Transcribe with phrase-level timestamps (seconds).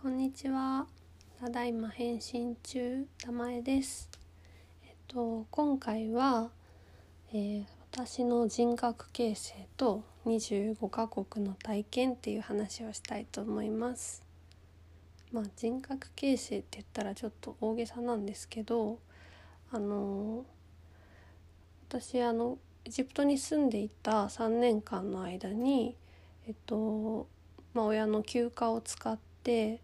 [0.00, 0.86] こんにちは。
[1.40, 4.08] ただいま返信中、玉江です。
[4.84, 6.50] えっと今回は、
[7.32, 14.22] えー私の人格形成と25カ国の体験っていう話をしたいと思います。
[15.32, 19.00] まあ人格形成って言ったらちょっと大げさなんですけど、
[19.72, 20.44] あの
[21.88, 25.96] 私あのエジプトに住んでいた3年間の間に
[26.46, 27.26] えっと
[27.74, 29.80] まあ親の休暇を使って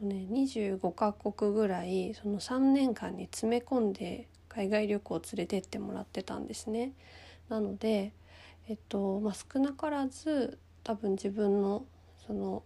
[0.00, 6.92] とね、25カ国ぐらいその3年間に詰め込んで海外旅行を連れてってもらってたんですね。
[7.48, 8.12] なので、
[8.68, 11.84] えっとまあ、少なからず多分自分の
[12.26, 12.62] その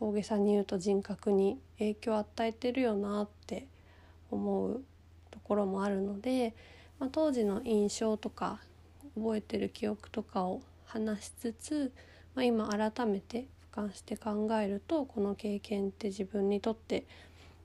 [0.00, 3.66] 大げさに言うと人格に影響を与えてるよなって
[4.30, 4.82] 思う
[5.30, 6.54] ところもあるので、
[6.98, 8.60] まあ、当時の印象とか
[9.14, 11.92] 覚えてる記憶とかを話しつつ、
[12.34, 17.06] まあ、今改めて俯瞰して考えるとこの経験って自分にとって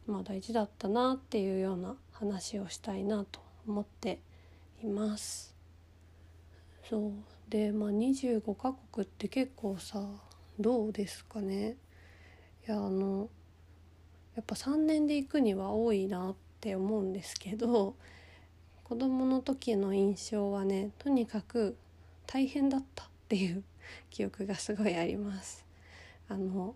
[0.07, 4.19] まあ大事だったなっていうような話をしたいなと思って
[4.83, 5.55] います。
[6.89, 7.11] そう
[7.49, 10.03] でまあ25カ国って結構さ
[10.59, 11.77] どうですかね
[12.67, 13.29] いやあの
[14.35, 17.95] やっぱ3年で行くには多いなって思うんですけど
[18.83, 21.75] 子供の時の印象はねとにかく
[22.27, 23.63] 大変だったっていう
[24.11, 25.64] 記憶がすごいあります。
[26.27, 26.75] あの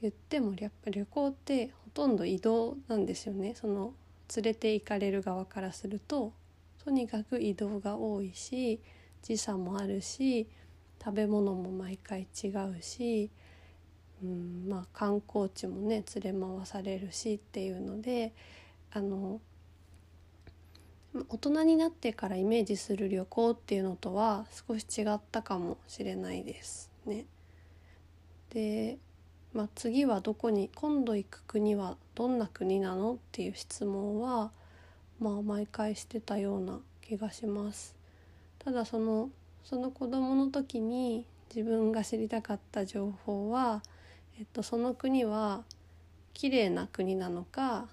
[0.00, 3.94] 言ってもやっぱ旅行ってほとんど移動なんですよねその
[4.34, 6.32] 連れて行かれる側からすると
[6.84, 8.80] とにかく移動が多いし
[9.22, 10.48] 時差もあるし
[11.02, 13.30] 食べ物も毎回違うし、
[14.22, 18.32] うん、まあ観光地もね連れ回されるしっていうので
[18.92, 19.40] あの
[21.28, 27.26] 大人になってからイメージする旅行っていうのとは少し違ったかもしれないですね。
[28.52, 28.98] で、
[29.54, 34.50] まあ、次はどこに今度行く国はどんな国なのっていう質問は
[35.18, 37.94] まあ毎回してたような気がします。
[38.58, 39.30] ただその
[39.64, 43.82] その子供の時に自分が知りたかった情報は、
[44.38, 45.62] えっと、その国は
[46.34, 47.86] 綺麗な国なのか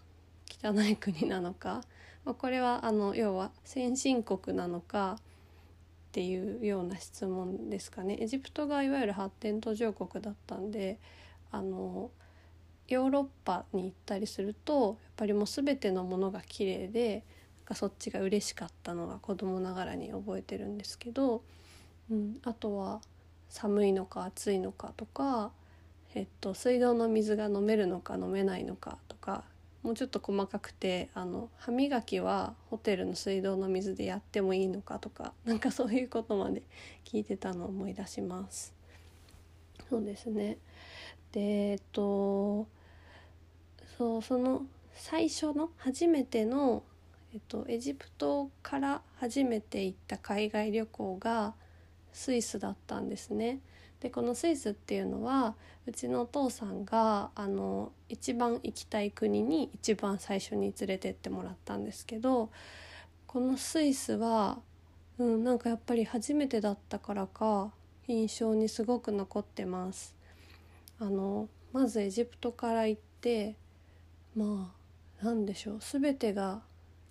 [0.50, 1.84] 汚い国なのか、
[2.26, 5.18] まあ、これはあの要は先進国なのか
[6.10, 8.18] っていうような質問ですかね。
[8.20, 11.00] エジプトがいわゆる発展途上国だったんで
[11.52, 12.10] あの
[12.88, 17.24] ヨーロッパに行ったりするとやっぱりもう全てのものが綺麗で
[17.60, 21.44] なんかそっちが嬉しかったのが子供ながらに覚えてるんですけど、
[22.10, 23.02] うん、あとは
[23.50, 25.52] 寒いのか暑いのかとか、
[26.16, 29.44] えっと、水道の水が飲めるのか飲めないのかとか
[29.84, 36.64] もうちょっと細かくてあの歯磨きはホテルの水道の水でやってもいいのかとか なんかそういうことまで
[37.06, 38.74] 聞いてたのを思い出します。
[39.90, 40.58] そうですね
[41.32, 42.68] でえっと
[43.98, 46.84] そうその最初の初めての、
[47.34, 51.54] えっと、エジプトから初めて行った海外旅行が
[52.12, 53.60] スイスだったんですね。
[54.02, 55.56] でこのスイスっていうのは
[55.86, 62.50] うちのお父さんがあの一番行きたい国に一番最初に連れてってもらったんですけど
[63.28, 64.60] このスイスは、
[65.18, 67.72] うん、なんかやっぱり初めてだったからか
[68.08, 70.16] 印象にすごく残ってます。
[71.00, 73.56] あのまずエジプトから行って
[74.36, 74.74] ま
[75.22, 76.62] あなんでしょう全てが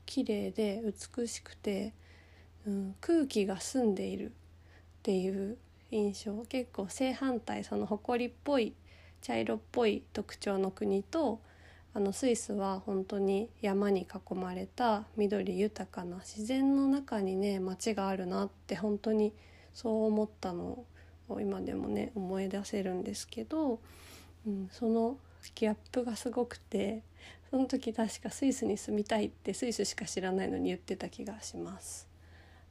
[0.07, 0.83] 綺麗で
[1.17, 1.93] 美しくて、
[2.67, 4.31] うん、空気が澄んでいるっ
[5.03, 5.57] ていう
[5.91, 8.75] 印象結構正反対その埃っぽい
[9.23, 11.41] 茶色っぽい特徴の国と
[11.95, 19.33] あのスイスは本当に山に囲まれた緑豊かな自然の中にね街があるなって本当に
[19.73, 20.85] そう思ったの
[21.29, 23.81] を今でもね思い出せるんですけど、
[24.47, 25.17] うん、その
[25.55, 27.03] ギャップがすごくて
[27.51, 32.07] その時確かスイスに住みたいってスイスしか知らないのに言ってた気がします。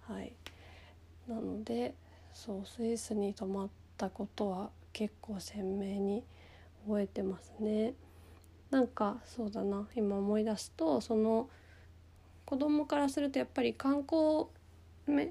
[0.07, 0.33] はい、
[1.27, 1.95] なので
[2.37, 6.23] そうスイスに泊まったことは結構鮮明に
[6.85, 7.95] 覚えてますね。
[8.69, 11.49] なんかそうだな今思い出すとその
[12.45, 14.47] 子供からするとやっぱり観光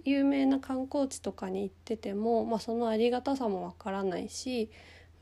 [0.05, 4.71] 有名な観光地とかに行ってても、まあ、そのありがたさもわからないし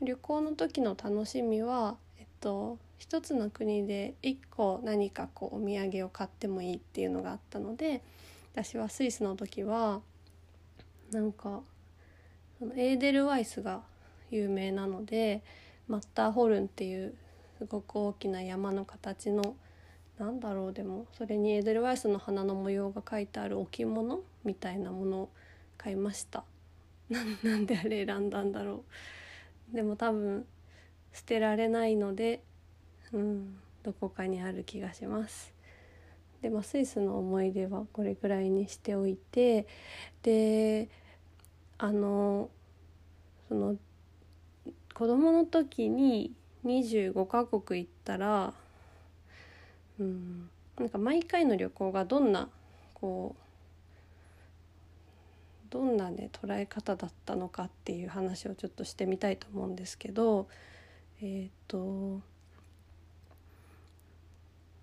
[0.01, 8.01] 旅行の時の楽しみは、えっと、一つの国で一個何かこうお土産を買ってもいいっていうのがあったので
[8.53, 10.01] 私はスイスの時は
[11.11, 11.61] なんか
[12.61, 13.81] エーデルワイスが
[14.31, 15.43] 有名なので
[15.87, 17.13] マッターホルンっていう
[17.57, 19.55] すごく大きな山の形の
[20.17, 25.29] なんだろうでもそれにエーデルワイスの花の模様が書いてある置物みたいなものを
[25.77, 26.43] 買いました
[27.09, 27.21] な
[27.55, 28.83] んであれ選んだんだろ
[29.73, 30.45] うでも多分
[31.13, 32.41] 捨てられないので、
[33.13, 35.53] うん、どこかにある気がします。
[36.41, 39.65] で、まあ、スイスの思い出はこれくらいにしておいて
[40.23, 40.89] で
[41.77, 42.49] あの
[43.47, 43.75] その
[44.93, 46.31] 子供の時に
[46.65, 48.53] 25カ国行ったら
[49.99, 52.49] うんなんか毎回の旅行がどんな
[52.93, 53.45] こう
[55.69, 60.47] どんなね捉え方だったのかっていう話をちょっとしてみたいと思うんですけど
[61.21, 62.21] えっ、と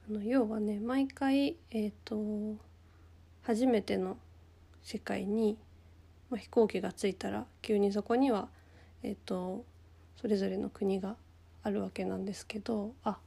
[0.09, 2.57] あの要はね毎回えっ、と
[3.43, 4.17] 初めての
[4.83, 5.57] 世界に、
[6.33, 8.49] まあ、飛行機が着いたら急にそこには
[9.03, 9.67] えっ、と
[10.17, 11.17] それぞれの国が
[11.63, 13.19] あるわけなんですけどあ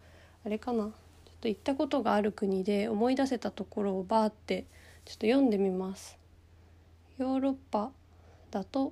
[0.44, 0.92] あれかなちょっ
[1.40, 4.66] と行ったことがある国で思い出せたところをバーって
[5.06, 6.18] ちょっと読んでみます。
[7.20, 7.92] ヨーロッパ
[8.50, 8.92] だと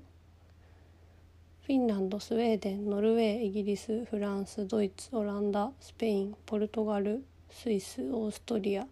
[1.65, 8.85] フィンランドスウェーデンノルウェーイギリスフランスドイツオランダスペインポルトガルスイスオーストリア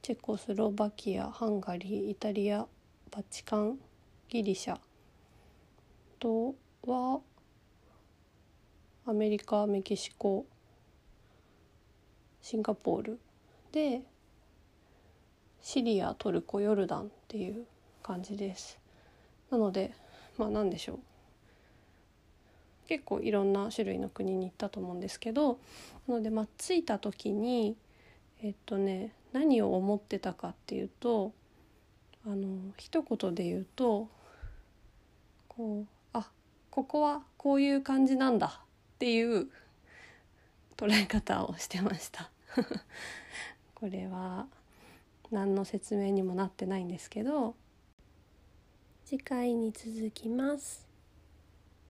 [0.00, 2.66] チェコスロバキアハンガリーイタリア
[3.10, 3.78] バチカン
[4.28, 4.78] ギリシャ
[6.18, 6.54] と
[6.86, 7.20] は
[9.06, 10.46] アメリカメキシコ
[12.40, 13.20] シンガポール
[13.72, 14.02] で
[15.60, 17.64] シリアトルコヨルダンっていう
[18.02, 18.78] 感じです。
[19.50, 19.92] なので
[20.36, 20.98] まあ何でしょう。
[22.86, 25.58] 結構いろんな種類の国に行ったと思うんですけど
[26.06, 27.76] なのでまあ着いた時に
[28.42, 31.32] えっとね何を思ってたかっていうと
[32.26, 34.08] あの一言で言うと
[35.48, 36.28] こうあ
[36.70, 38.60] ここはこういう感じなんだ
[38.94, 39.48] っていう
[40.76, 42.30] 捉え方をしてました。
[43.74, 44.46] これは
[45.30, 47.54] 何の説明にもなってないんですけど。
[49.04, 50.83] 次回に続きます。